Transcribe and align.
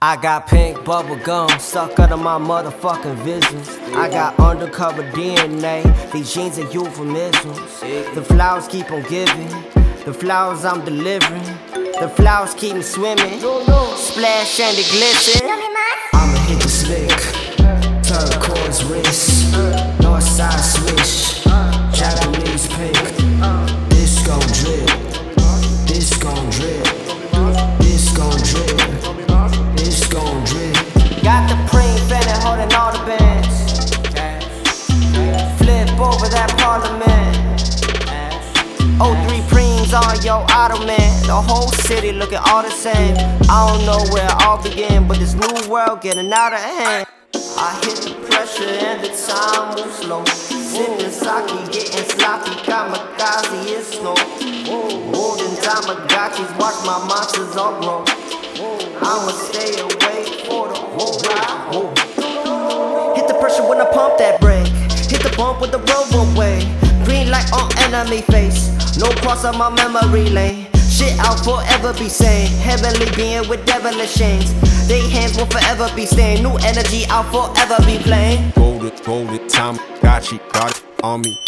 I 0.00 0.14
got 0.14 0.46
pink 0.46 0.84
bubble 0.84 1.16
gum 1.16 1.50
stuck 1.58 1.98
under 1.98 2.16
my 2.16 2.38
motherfucking 2.38 3.16
visions. 3.16 3.68
I 3.96 4.08
got 4.08 4.38
undercover 4.38 5.02
DNA, 5.10 6.12
these 6.12 6.32
jeans 6.32 6.56
are 6.56 6.70
euphemisms. 6.70 7.80
The 8.14 8.22
flowers 8.22 8.68
keep 8.68 8.92
on 8.92 9.02
giving, 9.08 9.48
the 10.04 10.14
flowers 10.14 10.64
I'm 10.64 10.84
delivering. 10.84 11.42
The 11.98 12.12
flowers 12.14 12.54
keep 12.54 12.76
me 12.76 12.82
swimming, 12.82 13.40
splash 13.96 14.60
and 14.60 14.78
it 14.78 14.88
glisten. 14.88 16.17
Parliament. 36.78 37.58
O3 39.02 39.48
preems 39.48 39.92
on 39.94 40.22
your 40.22 40.44
ottoman. 40.50 41.10
The 41.26 41.34
whole 41.34 41.68
city 41.86 42.12
looking 42.12 42.38
all 42.38 42.62
the 42.62 42.70
same. 42.70 43.16
I 43.50 43.58
don't 43.66 43.84
know 43.86 44.00
where 44.12 44.24
it 44.24 44.42
all 44.42 44.62
began, 44.62 45.06
but 45.08 45.18
this 45.18 45.34
new 45.34 45.70
world 45.70 46.00
getting 46.00 46.32
out 46.32 46.52
of 46.52 46.60
hand. 46.60 47.06
I 47.58 47.70
hit 47.82 47.98
the 48.06 48.14
pressure 48.26 48.64
and 48.64 49.02
the 49.02 49.10
time 49.26 49.74
moves 49.74 49.98
slow. 49.98 50.24
Sipping 50.24 51.10
sake, 51.10 51.48
getting 51.74 52.06
sloppy, 52.14 52.54
kamikaze 52.66 53.60
is 53.76 53.86
snow. 53.98 54.14
Golden 55.12 55.52
Tamagotchis, 55.64 56.50
watch 56.58 56.78
my 56.86 56.98
monsters 57.08 57.56
all 57.56 57.74
grow. 57.80 58.04
I'ma 59.02 59.32
stay 59.48 59.80
away 59.80 60.18
for 60.46 60.68
the 60.68 60.78
whole 60.94 61.18
ride. 61.26 61.58
Hit 63.16 63.26
the 63.26 63.34
pressure 63.40 63.66
when 63.68 63.80
I 63.80 63.90
pump 63.90 64.18
that 64.18 64.40
brake. 64.40 64.66
Hit 65.10 65.22
the 65.22 65.34
bump 65.36 65.60
with 65.60 65.72
the 65.72 65.78
road 65.78 65.98
way. 66.38 66.47
Light 67.38 67.52
on 67.52 67.78
enemy 67.78 68.22
face. 68.22 68.96
No 68.98 69.08
cross 69.22 69.44
on 69.44 69.56
my 69.58 69.70
memory 69.70 70.28
lane. 70.28 70.66
Shit, 70.90 71.16
I'll 71.20 71.36
forever 71.36 71.92
be 71.92 72.08
sane. 72.08 72.48
Heavenly 72.58 73.14
being 73.14 73.48
with 73.48 73.64
devilish 73.64 74.16
chains. 74.16 74.52
They 74.88 75.08
hands 75.08 75.36
will 75.36 75.46
forever 75.46 75.88
be 75.94 76.04
stained. 76.04 76.42
New 76.42 76.56
energy, 76.66 77.04
I'll 77.08 77.22
forever 77.30 77.76
be 77.86 77.98
playing. 77.98 78.50
Golden, 78.56 78.90
golden 79.04 79.38
Tamagotchi, 79.46 80.02
got 80.02 80.32
you, 80.32 80.40
got 80.52 80.70
it 80.76 80.84
on 81.04 81.20
me. 81.20 81.38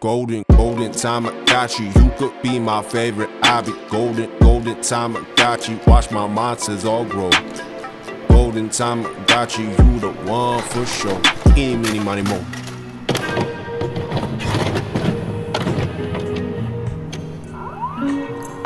Golden, 0.00 0.44
golden 0.50 0.92
Tamagotchi, 0.92 1.94
you 1.94 2.04
You 2.04 2.10
could 2.16 2.42
be 2.42 2.58
my 2.58 2.82
favorite. 2.82 3.28
I 3.42 3.60
be 3.60 3.74
golden, 3.90 4.30
golden 4.38 4.76
Tamagotchi, 4.76 5.86
watch 5.86 6.10
my 6.10 6.26
monsters 6.26 6.86
all 6.86 7.04
grow. 7.04 7.30
Golden 8.28 8.70
Tamagotchi, 8.70 9.58
you 9.58 9.92
You 9.92 10.00
the 10.00 10.12
one 10.30 10.62
for 10.62 10.86
sure. 10.86 11.20
Any, 11.54 12.00
money, 12.00 12.22
more. 12.22 12.63